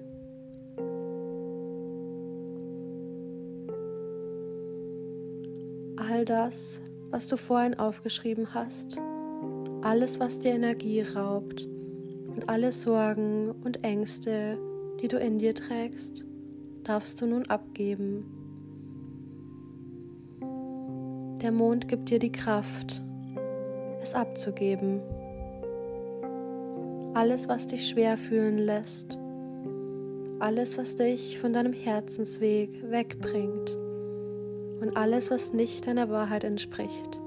All 6.20 6.26
das, 6.26 6.82
was 7.12 7.28
du 7.28 7.38
vorhin 7.38 7.80
aufgeschrieben 7.80 8.54
hast, 8.54 9.00
alles, 9.82 10.20
was 10.20 10.38
dir 10.38 10.52
Energie 10.52 11.02
raubt 11.02 11.66
und 12.28 12.50
alle 12.50 12.74
Sorgen 12.74 13.52
und 13.64 13.86
Ängste, 13.86 14.58
die 15.02 15.08
du 15.08 15.18
in 15.18 15.40
dir 15.40 15.56
trägst, 15.56 16.26
darfst 16.84 17.22
du 17.22 17.26
nun 17.26 17.46
abgeben. 17.46 18.26
Der 21.42 21.54
Mond 21.54 21.88
gibt 21.88 22.10
dir 22.10 22.20
die 22.20 22.34
Kraft, 22.34 23.02
es 24.02 24.14
abzugeben. 24.14 25.00
Alles, 27.14 27.48
was 27.48 27.68
dich 27.68 27.88
schwer 27.88 28.18
fühlen 28.18 28.58
lässt, 28.58 29.18
alles, 30.40 30.78
was 30.78 30.98
dich 30.98 31.40
von 31.40 31.54
deinem 31.54 31.74
Herzensweg 31.74 32.92
wegbringt 32.92 33.78
und 34.90 34.98
alles, 34.98 35.30
was 35.30 35.54
nicht 35.54 35.86
deiner 35.86 36.10
Wahrheit 36.10 36.44
entspricht, 36.44 37.22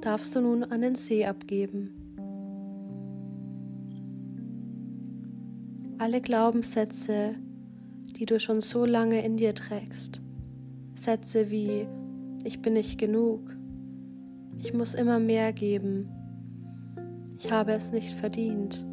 darfst 0.00 0.34
du 0.34 0.40
nun 0.40 0.64
an 0.64 0.80
den 0.80 0.96
See 0.96 1.24
abgeben. 1.24 1.92
Alle 5.98 6.20
Glaubenssätze, 6.20 7.36
die 8.16 8.26
du 8.26 8.40
schon 8.40 8.60
so 8.60 8.84
lange 8.84 9.24
in 9.24 9.36
dir 9.36 9.54
trägst, 9.54 10.20
Sätze 10.96 11.50
wie 11.50 11.86
ich 12.42 12.62
bin 12.62 12.72
nicht 12.72 12.98
genug, 12.98 13.56
ich 14.58 14.74
muss 14.74 14.94
immer 14.94 15.20
mehr 15.20 15.52
geben, 15.52 16.08
ich 17.38 17.52
habe 17.52 17.72
es 17.72 17.92
nicht 17.92 18.10
verdient. 18.10 18.84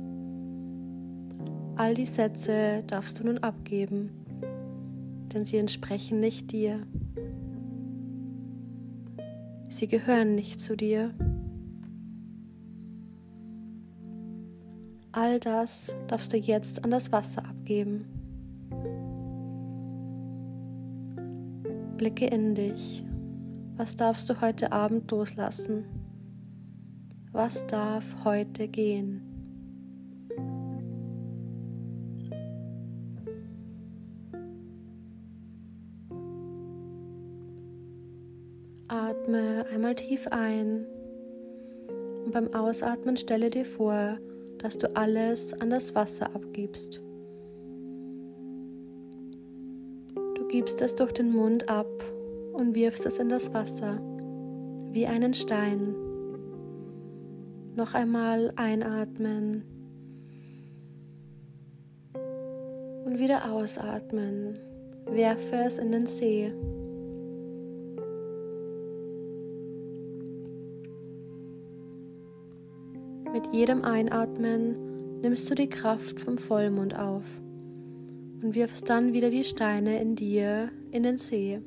All 1.76 1.96
die 1.96 2.06
Sätze 2.06 2.84
darfst 2.86 3.20
du 3.20 3.24
nun 3.24 3.40
abgeben, 3.40 4.12
denn 5.34 5.44
sie 5.44 5.58
entsprechen 5.58 6.20
nicht 6.20 6.52
dir. 6.52 6.86
Sie 9.84 9.90
gehören 9.90 10.34
nicht 10.36 10.62
zu 10.62 10.78
dir. 10.78 11.14
All 15.12 15.42
das 15.42 15.94
darfst 16.08 16.32
du 16.32 16.38
jetzt 16.38 16.86
an 16.86 16.92
das 16.92 17.12
Wasser 17.12 17.46
abgeben. 17.46 18.06
Blicke 21.98 22.28
in 22.28 22.56
dich. 22.56 23.04
Was 23.76 23.98
darfst 23.98 24.30
du 24.30 24.40
heute 24.40 24.72
Abend 24.72 25.12
loslassen? 25.12 25.84
Was 27.34 27.68
darf 27.68 28.24
heute 28.24 28.70
gehen? 28.70 29.23
Einmal 39.94 39.96
tief 39.96 40.28
ein 40.32 40.88
und 42.26 42.32
beim 42.32 42.54
Ausatmen 42.54 43.18
stelle 43.18 43.50
dir 43.50 43.66
vor, 43.66 44.18
dass 44.58 44.78
du 44.78 44.96
alles 44.96 45.54
an 45.60 45.70
das 45.70 45.94
Wasser 45.94 46.34
abgibst. 46.34 47.02
Du 50.16 50.48
gibst 50.48 50.82
es 50.82 50.96
durch 50.96 51.12
den 51.12 51.32
Mund 51.32 51.70
ab 51.70 51.88
und 52.54 52.76
wirfst 52.76 53.06
es 53.06 53.20
in 53.20 53.30
das 53.30 53.54
Wasser 53.54 54.00
wie 54.92 55.06
einen 55.06 55.34
Stein. 55.34 55.96
Noch 57.76 57.94
einmal 57.94 58.52
einatmen 58.56 59.64
und 63.06 63.20
wieder 63.20 63.52
ausatmen. 63.52 64.58
Werfe 65.06 65.56
es 65.66 65.78
in 65.78 65.92
den 65.92 66.06
See. 66.06 66.54
Mit 73.54 73.60
jedem 73.60 73.86
Einatmen 73.86 75.22
nimmst 75.22 75.48
du 75.48 75.54
die 75.54 75.70
Kraft 75.70 76.20
vom 76.20 76.40
Vollmond 76.40 76.98
auf 76.98 77.24
und 78.42 78.56
wirfst 78.56 78.90
dann 78.90 79.14
wieder 79.14 79.30
die 79.30 79.44
Steine 79.44 80.02
in 80.02 80.16
dir 80.16 80.72
in 80.90 81.04
den 81.04 81.18
See. 81.18 81.62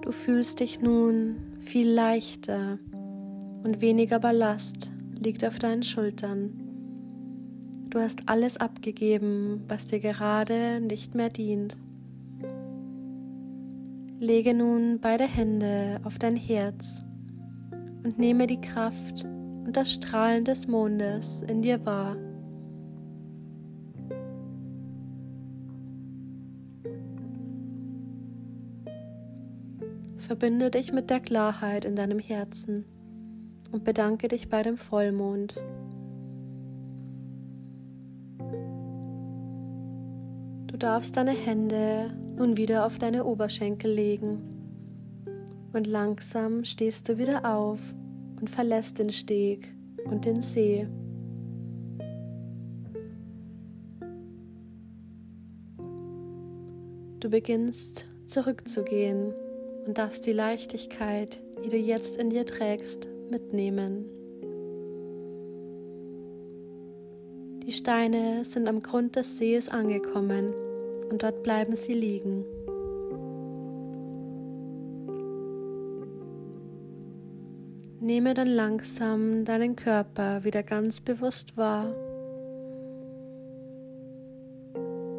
Du 0.00 0.10
fühlst 0.10 0.60
dich 0.60 0.80
nun 0.80 1.45
viel 1.66 1.90
leichter 1.90 2.78
und 3.64 3.80
weniger 3.80 4.18
Ballast 4.18 4.90
liegt 5.18 5.44
auf 5.44 5.58
deinen 5.58 5.82
Schultern. 5.82 6.52
Du 7.90 7.98
hast 7.98 8.28
alles 8.28 8.56
abgegeben, 8.56 9.62
was 9.68 9.86
dir 9.86 10.00
gerade 10.00 10.80
nicht 10.80 11.14
mehr 11.14 11.28
dient. 11.28 11.76
Lege 14.18 14.54
nun 14.54 14.98
beide 15.00 15.24
Hände 15.24 16.00
auf 16.04 16.18
dein 16.18 16.36
Herz 16.36 17.02
und 18.02 18.18
nehme 18.18 18.46
die 18.46 18.60
Kraft 18.60 19.24
und 19.24 19.76
das 19.76 19.92
Strahlen 19.92 20.44
des 20.44 20.66
Mondes 20.68 21.42
in 21.42 21.62
dir 21.62 21.84
wahr. 21.84 22.16
Verbinde 30.26 30.72
dich 30.72 30.92
mit 30.92 31.08
der 31.08 31.20
Klarheit 31.20 31.84
in 31.84 31.94
deinem 31.94 32.18
Herzen 32.18 32.84
und 33.70 33.84
bedanke 33.84 34.26
dich 34.26 34.48
bei 34.48 34.64
dem 34.64 34.76
Vollmond. 34.76 35.54
Du 40.66 40.76
darfst 40.76 41.16
deine 41.16 41.30
Hände 41.30 42.10
nun 42.36 42.56
wieder 42.56 42.86
auf 42.86 42.98
deine 42.98 43.24
Oberschenkel 43.24 43.92
legen 43.92 44.42
und 45.72 45.86
langsam 45.86 46.64
stehst 46.64 47.08
du 47.08 47.18
wieder 47.18 47.44
auf 47.44 47.78
und 48.40 48.50
verlässt 48.50 48.98
den 48.98 49.10
Steg 49.10 49.72
und 50.06 50.24
den 50.24 50.42
See. 50.42 50.88
Du 57.20 57.30
beginnst 57.30 58.06
zurückzugehen 58.24 59.32
und 59.86 59.98
darfst 59.98 60.26
die 60.26 60.32
Leichtigkeit, 60.32 61.40
die 61.64 61.68
du 61.68 61.76
jetzt 61.76 62.16
in 62.16 62.30
dir 62.30 62.44
trägst, 62.44 63.08
mitnehmen. 63.30 64.06
Die 67.64 67.72
Steine 67.72 68.44
sind 68.44 68.68
am 68.68 68.82
Grund 68.82 69.16
des 69.16 69.38
Sees 69.38 69.68
angekommen 69.68 70.54
und 71.10 71.22
dort 71.22 71.42
bleiben 71.42 71.74
sie 71.74 71.94
liegen. 71.94 72.44
Nehme 78.00 78.34
dann 78.34 78.48
langsam 78.48 79.44
deinen 79.44 79.74
Körper 79.74 80.44
wieder 80.44 80.62
ganz 80.62 81.00
bewusst 81.00 81.56
wahr. 81.56 81.92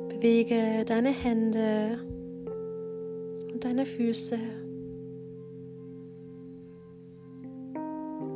Bewege 0.07 0.85
deine 0.85 1.09
Hände 1.09 1.99
deine 3.67 3.85
Füße. 3.85 4.37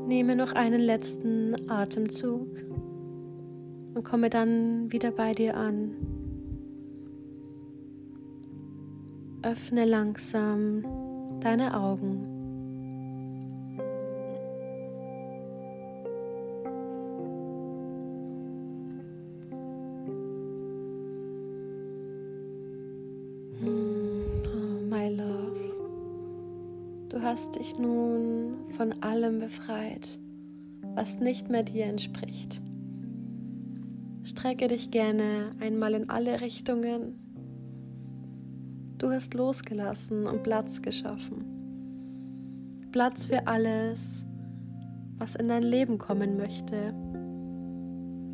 Nehme 0.07 0.35
noch 0.35 0.51
einen 0.53 0.81
letzten 0.81 1.69
Atemzug 1.69 2.47
und 3.93 4.03
komme 4.03 4.29
dann 4.29 4.91
wieder 4.91 5.11
bei 5.11 5.31
dir 5.31 5.55
an. 5.55 5.95
Öffne 9.41 9.85
langsam 9.85 10.83
deine 11.39 11.79
Augen. 11.79 12.30
Hast 27.41 27.55
dich 27.55 27.75
nun 27.79 28.53
von 28.77 29.01
allem 29.01 29.39
befreit, 29.39 30.19
was 30.93 31.19
nicht 31.19 31.49
mehr 31.49 31.63
dir 31.63 31.85
entspricht. 31.85 32.61
Strecke 34.21 34.67
dich 34.67 34.91
gerne 34.91 35.49
einmal 35.59 35.95
in 35.95 36.07
alle 36.11 36.39
Richtungen. 36.41 37.17
Du 38.99 39.09
hast 39.09 39.33
losgelassen 39.33 40.27
und 40.27 40.43
Platz 40.43 40.83
geschaffen. 40.83 41.43
Platz 42.91 43.25
für 43.25 43.47
alles, 43.47 44.23
was 45.17 45.33
in 45.33 45.47
dein 45.47 45.63
Leben 45.63 45.97
kommen 45.97 46.37
möchte. 46.37 46.93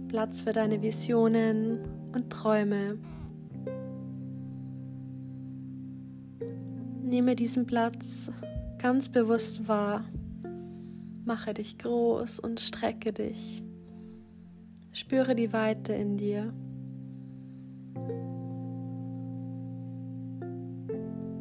Platz 0.10 0.42
für 0.42 0.52
deine 0.52 0.82
Visionen 0.82 1.80
und 2.14 2.30
Träume. 2.30 2.98
Nehme 7.04 7.38
diesen 7.38 7.66
Platz 7.66 8.30
ganz 8.80 9.10
bewusst 9.10 9.68
wahr. 9.68 10.06
Mache 11.26 11.54
dich 11.54 11.78
groß 11.78 12.40
und 12.40 12.60
strecke 12.60 13.12
dich. 13.12 13.64
Spüre 14.94 15.36
die 15.36 15.52
Weite 15.52 15.94
in 15.94 16.18
dir. 16.18 16.54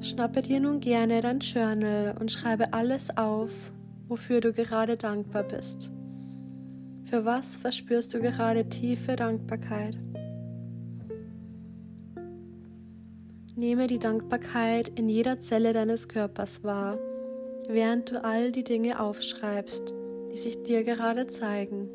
Schnappe 0.00 0.42
dir 0.42 0.60
nun 0.60 0.80
gerne 0.80 1.20
dein 1.20 1.40
Journal 1.40 2.16
und 2.18 2.30
schreibe 2.30 2.72
alles 2.72 3.16
auf, 3.16 3.50
wofür 4.08 4.40
du 4.40 4.52
gerade 4.52 4.96
dankbar 4.96 5.42
bist. 5.42 5.92
Für 7.04 7.24
was 7.24 7.56
verspürst 7.56 8.14
du 8.14 8.20
gerade 8.20 8.68
tiefe 8.68 9.16
Dankbarkeit? 9.16 9.98
Nehme 13.54 13.86
die 13.86 13.98
Dankbarkeit 13.98 14.88
in 14.90 15.08
jeder 15.08 15.40
Zelle 15.40 15.72
deines 15.72 16.08
Körpers 16.08 16.62
wahr 16.62 16.98
während 17.68 18.10
du 18.10 18.24
all 18.24 18.52
die 18.52 18.64
Dinge 18.64 19.00
aufschreibst 19.00 19.94
die 20.36 20.42
sich 20.42 20.62
dir 20.62 20.84
gerade 20.84 21.26
zeigen. 21.26 21.88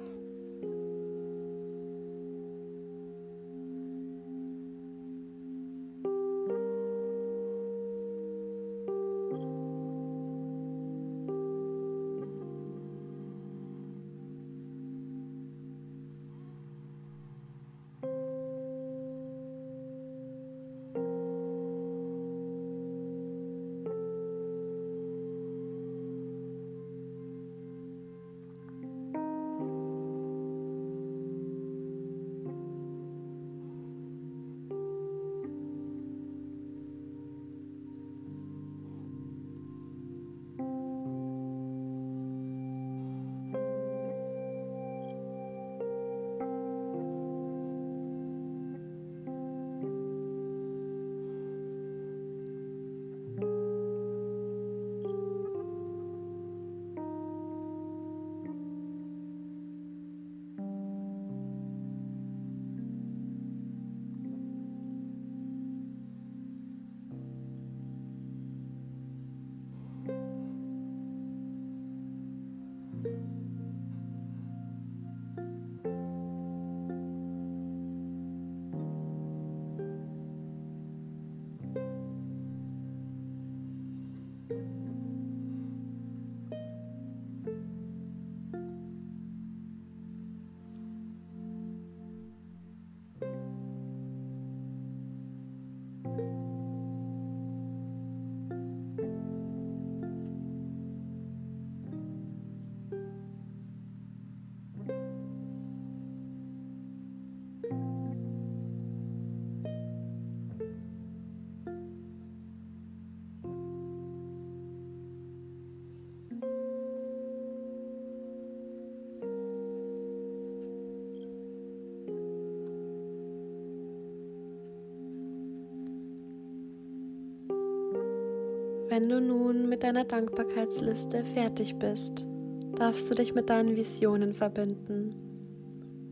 Wenn 128.91 129.07
du 129.07 129.21
nun 129.21 129.69
mit 129.69 129.83
deiner 129.83 130.03
Dankbarkeitsliste 130.03 131.23
fertig 131.23 131.79
bist, 131.79 132.27
darfst 132.75 133.09
du 133.09 133.15
dich 133.15 133.33
mit 133.33 133.49
deinen 133.49 133.77
Visionen 133.77 134.33
verbinden. 134.33 135.15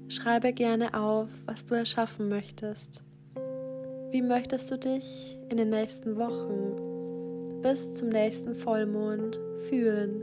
Schreibe 0.08 0.54
gerne 0.54 0.94
auf, 0.94 1.28
was 1.46 1.66
du 1.66 1.76
erschaffen 1.76 2.30
möchtest. 2.30 3.04
Wie 4.12 4.22
möchtest 4.22 4.72
du 4.72 4.78
dich 4.78 5.38
in 5.50 5.58
den 5.58 5.72
nächsten 5.72 6.16
Wochen 6.16 7.60
bis 7.62 7.96
zum 7.96 8.08
nächsten 8.08 8.56
Vollmond 8.56 9.38
fühlen? 9.68 10.22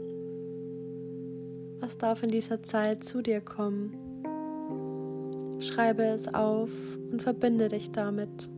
Was 1.80 1.98
darf 1.98 2.22
in 2.22 2.30
dieser 2.30 2.62
Zeit 2.62 3.04
zu 3.04 3.20
dir 3.20 3.42
kommen? 3.42 3.98
Schreibe 5.60 6.04
es 6.04 6.26
auf 6.32 6.70
und 7.12 7.22
verbinde 7.22 7.68
dich 7.68 7.92
damit. 7.92 8.48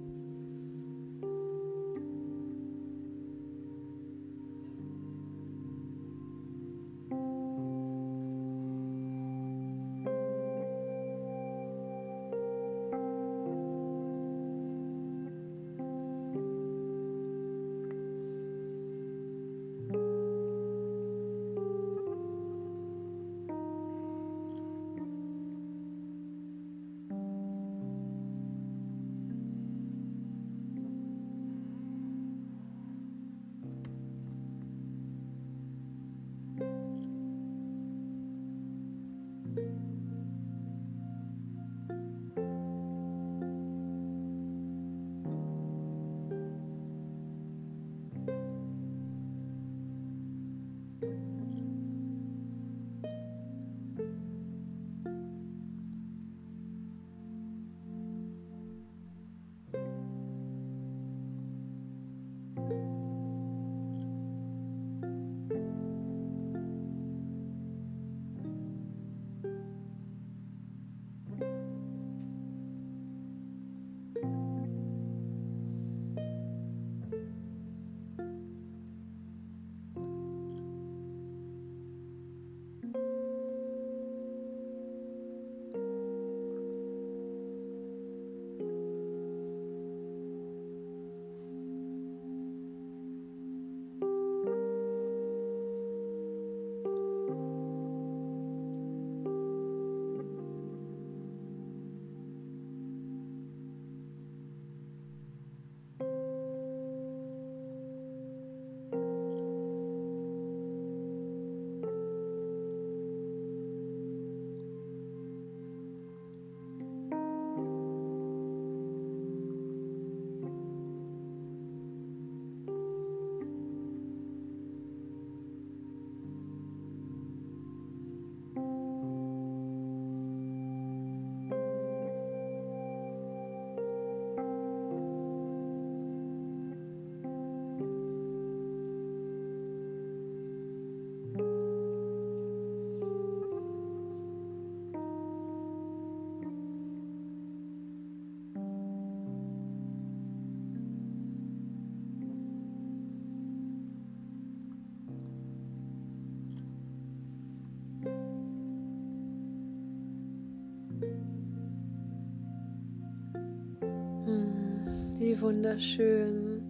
Wunderschön. 165.40 166.62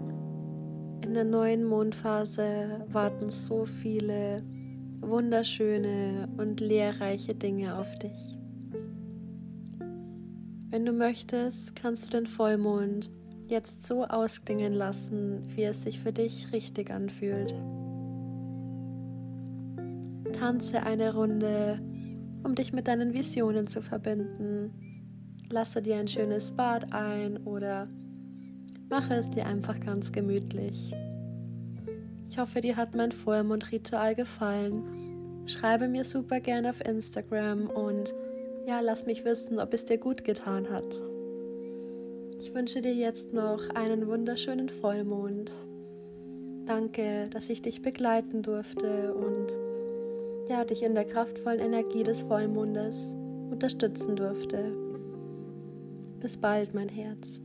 In 1.03 1.15
der 1.15 1.25
neuen 1.25 1.65
Mondphase 1.65 2.85
warten 2.89 3.31
so 3.31 3.65
viele 3.65 4.43
wunderschöne 5.01 6.29
und 6.37 6.61
lehrreiche 6.61 7.35
Dinge 7.35 7.79
auf 7.79 7.99
dich. 7.99 8.37
Wenn 10.69 10.85
du 10.85 10.93
möchtest, 10.93 11.77
kannst 11.77 12.07
du 12.07 12.11
den 12.11 12.27
Vollmond 12.27 13.11
jetzt 13.47 13.87
so 13.87 14.05
ausklingen 14.05 14.75
lassen, 14.75 15.43
wie 15.57 15.65
es 15.65 15.83
sich 15.83 16.01
für 16.01 16.13
dich 16.13 16.53
richtig 16.53 16.91
anfühlt. 16.91 17.55
Tanze 20.35 20.83
eine 20.83 21.15
Runde, 21.15 21.81
um 22.45 22.55
dich 22.55 22.75
mit 22.75 22.87
deinen 22.87 23.15
Visionen 23.15 23.67
zu 23.67 23.81
verbinden. 23.81 24.75
Lasse 25.49 25.81
dir 25.81 25.97
ein 25.97 26.09
schönes 26.09 26.53
Bad 26.53 26.93
ein 26.93 27.39
oder 27.39 27.89
mache 28.89 29.15
es 29.15 29.31
dir 29.31 29.47
einfach 29.47 29.79
ganz 29.81 30.13
gemütlich. 30.13 30.95
Ich 32.31 32.39
hoffe, 32.39 32.61
dir 32.61 32.77
hat 32.77 32.95
mein 32.95 33.13
Vollmondritual 33.13 34.15
gefallen. 34.15 35.45
Schreibe 35.47 35.89
mir 35.89 36.05
super 36.05 36.41
gerne 36.41 36.71
auf 36.71 36.85
Instagram 36.85 37.69
und 37.69 38.15
ja, 38.67 38.81
lass 38.81 39.07
mich 39.07 39.25
wissen, 39.25 39.59
ob 39.59 39.73
es 39.73 39.87
dir 39.87 39.99
gut 39.99 40.25
getan 40.25 40.69
hat. 40.69 41.03
Ich 42.39 42.55
wünsche 42.55 42.83
dir 42.83 42.95
jetzt 42.95 43.33
noch 43.33 43.71
einen 43.75 44.07
wunderschönen 44.07 44.69
Vollmond. 44.69 45.51
Danke, 46.67 47.29
dass 47.31 47.49
ich 47.49 47.63
dich 47.63 47.81
begleiten 47.81 48.43
durfte 48.43 49.15
und 49.15 49.57
ja, 50.51 50.65
dich 50.65 50.83
in 50.83 50.95
der 50.95 51.05
kraftvollen 51.05 51.61
Energie 51.61 52.05
des 52.05 52.23
Vollmondes 52.23 53.15
unterstützen 53.51 54.17
durfte. 54.17 54.75
Bis 56.21 56.37
bald, 56.37 56.75
mein 56.75 56.89
Herz. 56.89 57.41